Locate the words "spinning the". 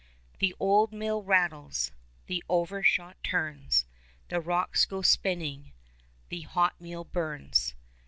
5.03-6.41